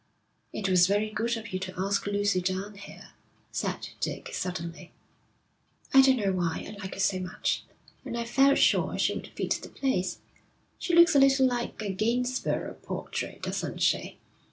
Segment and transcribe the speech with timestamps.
[0.51, 3.11] 'It was very good of you to ask Lucy down here,'
[3.51, 4.91] said Dick, suddenly.
[5.93, 6.65] 'I don't know why.
[6.67, 7.63] I like her so much.
[8.03, 10.17] And I felt sure she would fit the place.
[10.79, 14.17] She looks a little like a Gainsborough portrait, doesn't she?